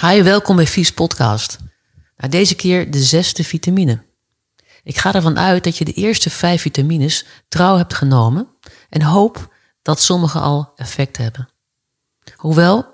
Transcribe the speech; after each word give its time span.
Hi, 0.00 0.22
welkom 0.22 0.56
bij 0.56 0.66
Vies 0.66 0.92
Podcast. 0.92 1.58
Nou, 2.16 2.30
deze 2.30 2.54
keer 2.54 2.90
de 2.90 2.98
zesde 2.98 3.44
vitamine. 3.44 4.04
Ik 4.82 4.98
ga 4.98 5.14
ervan 5.14 5.38
uit 5.38 5.64
dat 5.64 5.78
je 5.78 5.84
de 5.84 5.92
eerste 5.92 6.30
vijf 6.30 6.60
vitamines 6.60 7.24
trouw 7.48 7.76
hebt 7.76 7.94
genomen 7.94 8.48
en 8.88 9.02
hoop 9.02 9.54
dat 9.82 10.00
sommige 10.00 10.38
al 10.38 10.72
effect 10.76 11.16
hebben. 11.16 11.48
Hoewel, 12.36 12.86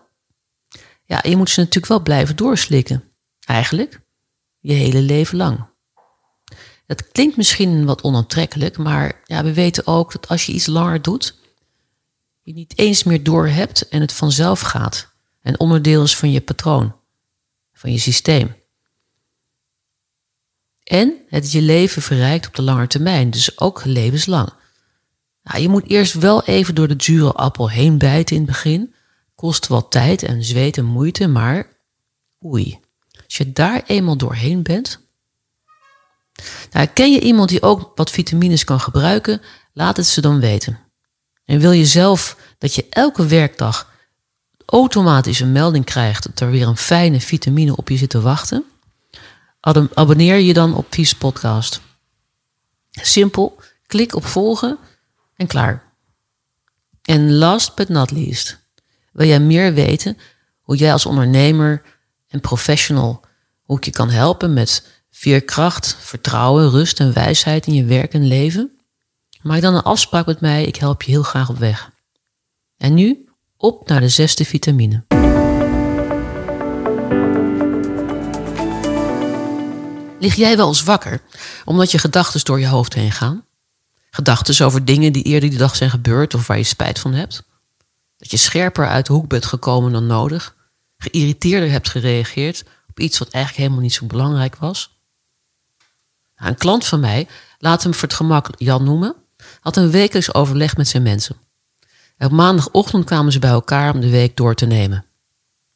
ja, 1.04 1.20
je 1.22 1.36
moet 1.36 1.50
ze 1.50 1.60
natuurlijk 1.60 1.86
wel 1.86 2.02
blijven 2.02 2.36
doorslikken. 2.36 3.04
Eigenlijk 3.46 4.00
je 4.58 4.72
hele 4.72 5.00
leven 5.00 5.36
lang. 5.36 5.66
Dat 6.86 7.08
klinkt 7.08 7.36
misschien 7.36 7.84
wat 7.84 8.02
onaantrekkelijk, 8.02 8.76
maar 8.78 9.20
ja, 9.24 9.44
we 9.44 9.52
weten 9.52 9.86
ook 9.86 10.12
dat 10.12 10.28
als 10.28 10.46
je 10.46 10.52
iets 10.52 10.66
langer 10.66 11.02
doet, 11.02 11.38
je 12.42 12.52
niet 12.52 12.78
eens 12.78 13.02
meer 13.02 13.22
door 13.22 13.48
hebt 13.48 13.88
en 13.88 14.00
het 14.00 14.12
vanzelf 14.12 14.60
gaat 14.60 15.13
en 15.44 15.60
onderdeel 15.60 16.02
is 16.02 16.16
van 16.16 16.30
je 16.30 16.40
patroon, 16.40 16.96
van 17.72 17.92
je 17.92 17.98
systeem. 17.98 18.54
En 20.84 21.14
het 21.28 21.52
je 21.52 21.62
leven 21.62 22.02
verrijkt 22.02 22.46
op 22.46 22.54
de 22.54 22.62
lange 22.62 22.86
termijn, 22.86 23.30
dus 23.30 23.58
ook 23.58 23.84
levenslang. 23.84 24.52
Nou, 25.42 25.62
je 25.62 25.68
moet 25.68 25.88
eerst 25.88 26.14
wel 26.14 26.44
even 26.44 26.74
door 26.74 26.88
de 26.88 26.96
dure 26.96 27.32
appel 27.32 27.70
heen 27.70 27.98
bijten 27.98 28.36
in 28.36 28.42
het 28.42 28.50
begin. 28.50 28.94
Kost 29.34 29.66
wat 29.66 29.90
tijd 29.90 30.22
en 30.22 30.44
zweet 30.44 30.76
en 30.76 30.84
moeite, 30.84 31.26
maar 31.26 31.68
oei. 32.44 32.80
Als 33.24 33.36
je 33.36 33.52
daar 33.52 33.82
eenmaal 33.86 34.16
doorheen 34.16 34.62
bent. 34.62 35.00
Nou, 36.70 36.86
ken 36.86 37.12
je 37.12 37.20
iemand 37.20 37.48
die 37.48 37.62
ook 37.62 37.92
wat 37.94 38.10
vitamines 38.10 38.64
kan 38.64 38.80
gebruiken? 38.80 39.40
Laat 39.72 39.96
het 39.96 40.06
ze 40.06 40.20
dan 40.20 40.40
weten. 40.40 40.78
En 41.44 41.60
wil 41.60 41.72
je 41.72 41.86
zelf 41.86 42.36
dat 42.58 42.74
je 42.74 42.86
elke 42.90 43.26
werkdag 43.26 43.92
automatisch 44.66 45.40
een 45.40 45.52
melding 45.52 45.84
krijgt 45.84 46.22
dat 46.22 46.40
er 46.40 46.50
weer 46.50 46.66
een 46.66 46.76
fijne 46.76 47.20
vitamine 47.20 47.76
op 47.76 47.88
je 47.88 47.96
zit 47.96 48.10
te 48.10 48.20
wachten? 48.20 48.64
Abonneer 49.94 50.36
je 50.36 50.52
dan 50.52 50.74
op 50.74 50.86
Vies 50.90 51.14
Podcast. 51.14 51.80
Simpel, 52.90 53.60
klik 53.86 54.14
op 54.14 54.24
volgen 54.24 54.78
en 55.36 55.46
klaar. 55.46 55.92
En 57.02 57.34
last 57.34 57.74
but 57.74 57.88
not 57.88 58.10
least, 58.10 58.58
wil 59.12 59.26
jij 59.26 59.40
meer 59.40 59.74
weten 59.74 60.18
hoe 60.60 60.76
jij 60.76 60.92
als 60.92 61.06
ondernemer 61.06 61.82
en 62.28 62.40
professional, 62.40 63.20
hoe 63.62 63.76
ik 63.76 63.84
je 63.84 63.90
kan 63.90 64.10
helpen 64.10 64.52
met 64.52 65.02
veerkracht, 65.10 65.96
vertrouwen, 66.00 66.70
rust 66.70 67.00
en 67.00 67.12
wijsheid 67.12 67.66
in 67.66 67.74
je 67.74 67.84
werk 67.84 68.12
en 68.12 68.26
leven? 68.26 68.78
Maak 69.42 69.60
dan 69.60 69.74
een 69.74 69.82
afspraak 69.82 70.26
met 70.26 70.40
mij, 70.40 70.64
ik 70.64 70.76
help 70.76 71.02
je 71.02 71.10
heel 71.10 71.22
graag 71.22 71.48
op 71.48 71.58
weg. 71.58 71.90
En 72.76 72.94
nu 72.94 73.23
op 73.64 73.88
naar 73.88 74.00
de 74.00 74.08
zesde 74.08 74.44
vitamine. 74.44 75.04
Lig 80.18 80.34
jij 80.34 80.56
wel 80.56 80.68
eens 80.68 80.82
wakker 80.82 81.20
omdat 81.64 81.90
je 81.90 81.98
gedachten 81.98 82.44
door 82.44 82.60
je 82.60 82.66
hoofd 82.66 82.94
heen 82.94 83.12
gaan? 83.12 83.44
Gedachten 84.10 84.66
over 84.66 84.84
dingen 84.84 85.12
die 85.12 85.22
eerder 85.22 85.50
die 85.50 85.58
dag 85.58 85.76
zijn 85.76 85.90
gebeurd 85.90 86.34
of 86.34 86.46
waar 86.46 86.56
je 86.56 86.64
spijt 86.64 86.98
van 86.98 87.12
hebt? 87.12 87.42
Dat 88.16 88.30
je 88.30 88.36
scherper 88.36 88.88
uit 88.88 89.06
de 89.06 89.12
hoek 89.12 89.28
bent 89.28 89.44
gekomen 89.44 89.92
dan 89.92 90.06
nodig? 90.06 90.54
Geïrriteerder 90.96 91.70
hebt 91.70 91.88
gereageerd 91.88 92.64
op 92.88 93.00
iets 93.00 93.18
wat 93.18 93.28
eigenlijk 93.28 93.62
helemaal 93.62 93.84
niet 93.84 93.94
zo 93.94 94.06
belangrijk 94.06 94.56
was? 94.56 94.98
Nou, 96.36 96.50
een 96.50 96.56
klant 96.56 96.86
van 96.86 97.00
mij, 97.00 97.28
laat 97.58 97.82
hem 97.82 97.94
voor 97.94 98.08
het 98.08 98.16
gemak 98.16 98.48
Jan 98.56 98.84
noemen, 98.84 99.14
had 99.60 99.76
een 99.76 99.90
wekelijks 99.90 100.34
overleg 100.34 100.76
met 100.76 100.88
zijn 100.88 101.02
mensen. 101.02 101.36
Op 102.18 102.30
maandagochtend 102.30 103.04
kwamen 103.04 103.32
ze 103.32 103.38
bij 103.38 103.50
elkaar 103.50 103.94
om 103.94 104.00
de 104.00 104.10
week 104.10 104.36
door 104.36 104.54
te 104.54 104.66
nemen. 104.66 105.04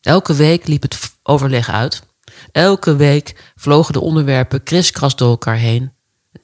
Elke 0.01 0.35
week 0.35 0.67
liep 0.67 0.83
het 0.83 1.13
overleg 1.23 1.69
uit. 1.69 2.03
Elke 2.53 2.97
week 2.97 3.53
vlogen 3.57 3.93
de 3.93 4.01
onderwerpen 4.01 4.63
kriskras 4.63 5.17
door 5.17 5.31
elkaar 5.31 5.57
heen. 5.57 5.93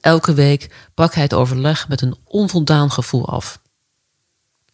Elke 0.00 0.34
week 0.34 0.91
brak 0.94 1.15
hij 1.15 1.22
het 1.22 1.34
overleg 1.34 1.88
met 1.88 2.00
een 2.00 2.16
onvoldaan 2.25 2.91
gevoel 2.91 3.28
af. 3.28 3.62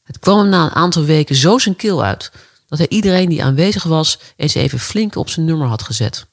Het 0.02 0.18
kwam 0.18 0.38
hem 0.38 0.48
na 0.48 0.64
een 0.64 0.74
aantal 0.74 1.04
weken 1.04 1.34
zo 1.34 1.58
zijn 1.58 1.76
keel 1.76 2.02
uit 2.04 2.32
dat 2.66 2.78
hij 2.78 2.88
iedereen 2.88 3.28
die 3.28 3.44
aanwezig 3.44 3.82
was 3.82 4.18
eens 4.36 4.54
even 4.54 4.78
flink 4.78 5.16
op 5.16 5.28
zijn 5.28 5.46
nummer 5.46 5.66
had 5.66 5.82
gezet. 5.82 6.26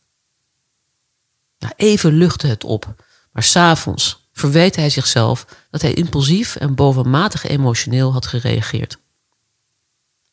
Nou, 1.59 1.73
even 1.75 2.13
luchtte 2.13 2.47
het 2.47 2.63
op, 2.63 2.95
maar 3.31 3.43
s'avonds 3.43 4.26
verweet 4.37 4.75
hij 4.75 4.89
zichzelf 4.89 5.45
dat 5.71 5.81
hij 5.81 5.93
impulsief 5.93 6.55
en 6.55 6.75
bovenmatig 6.75 7.43
emotioneel 7.43 8.13
had 8.13 8.25
gereageerd. 8.25 8.97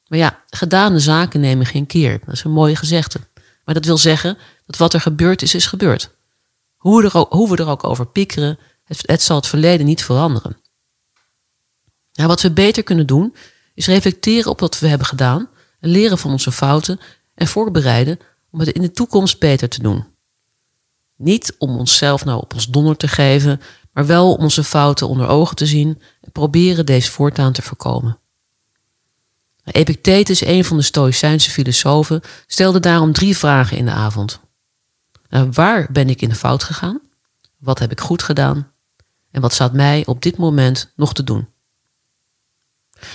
Maar 0.06 0.18
ja, 0.18 0.42
gedane 0.50 0.98
zaken 0.98 1.40
nemen 1.40 1.66
geen 1.66 1.86
keer. 1.86 2.20
Dat 2.24 2.34
is 2.34 2.44
een 2.44 2.50
mooie 2.50 2.76
gezegde. 2.76 3.18
Maar 3.64 3.74
dat 3.74 3.84
wil 3.84 3.98
zeggen 3.98 4.38
dat 4.66 4.76
wat 4.76 4.94
er 4.94 5.00
gebeurd 5.00 5.42
is, 5.42 5.54
is 5.54 5.66
gebeurd. 5.66 6.10
Hoe 6.76 7.00
we 7.00 7.08
er 7.08 7.16
ook, 7.16 7.32
hoe 7.32 7.50
we 7.50 7.56
er 7.56 7.68
ook 7.68 7.84
over 7.84 8.06
piekeren, 8.06 8.58
het, 8.84 9.22
zal 9.22 9.36
het 9.36 9.46
verleden 9.46 9.86
niet 9.86 10.04
veranderen. 10.04 10.56
Nou, 12.12 12.28
wat 12.28 12.40
we 12.40 12.50
beter 12.50 12.82
kunnen 12.82 13.06
doen, 13.06 13.34
is 13.74 13.86
reflecteren 13.86 14.50
op 14.50 14.60
wat 14.60 14.78
we 14.78 14.86
hebben 14.88 15.06
gedaan 15.06 15.48
en 15.80 15.88
leren 15.88 16.18
van 16.18 16.30
onze 16.30 16.52
fouten 16.52 17.00
en 17.34 17.46
voorbereiden 17.46 18.18
om 18.50 18.60
het 18.60 18.68
in 18.68 18.82
de 18.82 18.92
toekomst 18.92 19.38
beter 19.38 19.68
te 19.68 19.82
doen. 19.82 20.04
Niet 21.16 21.54
om 21.58 21.76
onszelf 21.76 22.24
nou 22.24 22.40
op 22.40 22.54
ons 22.54 22.68
donder 22.68 22.96
te 22.96 23.08
geven, 23.08 23.60
maar 23.94 24.06
wel 24.06 24.34
om 24.34 24.42
onze 24.42 24.64
fouten 24.64 25.08
onder 25.08 25.28
ogen 25.28 25.56
te 25.56 25.66
zien 25.66 26.00
en 26.20 26.32
proberen 26.32 26.86
deze 26.86 27.10
voortaan 27.10 27.52
te 27.52 27.62
voorkomen. 27.62 28.18
Epictetus, 29.64 30.44
een 30.44 30.64
van 30.64 30.76
de 30.76 30.82
Stoïcijnse 30.82 31.50
filosofen, 31.50 32.20
stelde 32.46 32.80
daarom 32.80 33.12
drie 33.12 33.36
vragen 33.36 33.76
in 33.76 33.84
de 33.84 33.90
avond. 33.90 34.40
Nou, 35.28 35.48
waar 35.52 35.86
ben 35.90 36.08
ik 36.08 36.22
in 36.22 36.28
de 36.28 36.34
fout 36.34 36.62
gegaan? 36.62 37.00
Wat 37.58 37.78
heb 37.78 37.90
ik 37.90 38.00
goed 38.00 38.22
gedaan? 38.22 38.72
En 39.30 39.40
wat 39.40 39.52
staat 39.52 39.72
mij 39.72 40.02
op 40.06 40.22
dit 40.22 40.36
moment 40.36 40.92
nog 40.96 41.14
te 41.14 41.24
doen? 41.24 41.48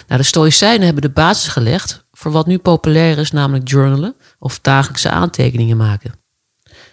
Nou, 0.07 0.21
de 0.21 0.27
Stoïcijnen 0.27 0.85
hebben 0.85 1.01
de 1.01 1.09
basis 1.09 1.47
gelegd 1.47 2.05
voor 2.11 2.31
wat 2.31 2.47
nu 2.47 2.57
populair 2.57 3.17
is, 3.17 3.31
namelijk 3.31 3.69
journalen 3.69 4.15
of 4.39 4.59
dagelijkse 4.59 5.09
aantekeningen 5.09 5.77
maken. 5.77 6.18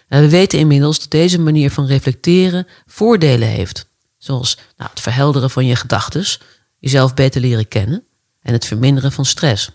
En 0.07 0.21
we 0.21 0.29
weten 0.29 0.59
inmiddels 0.59 0.99
dat 0.99 1.11
deze 1.11 1.39
manier 1.39 1.71
van 1.71 1.85
reflecteren 1.85 2.67
voordelen 2.85 3.47
heeft, 3.47 3.89
zoals 4.17 4.57
nou, 4.77 4.89
het 4.89 4.99
verhelderen 4.99 5.49
van 5.49 5.65
je 5.65 5.75
gedachten, 5.75 6.25
jezelf 6.79 7.13
beter 7.13 7.41
leren 7.41 7.67
kennen 7.67 8.03
en 8.41 8.53
het 8.53 8.65
verminderen 8.65 9.11
van 9.11 9.25
stress. 9.25 9.69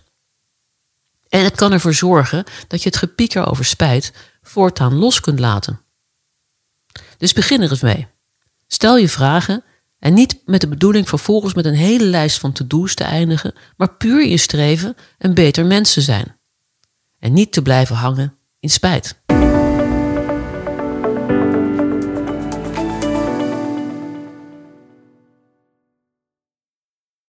En 1.28 1.44
het 1.44 1.54
kan 1.54 1.72
ervoor 1.72 1.94
zorgen 1.94 2.44
dat 2.69 2.82
je 2.82 2.88
het 2.88 2.98
gepieker 2.98 3.47
over 3.47 3.65
spijt 3.65 4.12
voortaan 4.43 4.94
los 4.94 5.20
kunt 5.20 5.38
laten. 5.38 5.81
Dus 7.16 7.32
begin 7.32 7.62
er 7.62 7.70
eens 7.70 7.81
mee. 7.81 8.06
Stel 8.66 8.97
je 8.97 9.09
vragen 9.09 9.64
en 9.99 10.14
niet 10.14 10.41
met 10.44 10.60
de 10.60 10.69
bedoeling 10.69 11.09
vervolgens 11.09 11.54
met 11.54 11.64
een 11.64 11.75
hele 11.75 12.04
lijst 12.04 12.38
van 12.38 12.53
to-do's 12.53 12.94
te 12.94 13.04
eindigen, 13.04 13.54
maar 13.76 13.97
puur 13.97 14.22
in 14.22 14.28
je 14.28 14.37
streven 14.37 14.97
een 15.19 15.34
beter 15.34 15.66
mens 15.66 15.93
te 15.93 16.00
zijn. 16.00 16.37
En 17.19 17.32
niet 17.32 17.53
te 17.53 17.62
blijven 17.62 17.97
hangen 17.97 18.37
in 18.60 18.70
spijt. 18.70 19.22